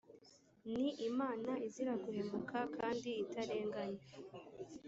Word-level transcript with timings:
ni 0.73 0.89
imana 1.09 1.51
izira 1.67 1.93
guhemuka, 2.03 2.57
kandi 2.77 3.09
itarenganya, 3.23 4.01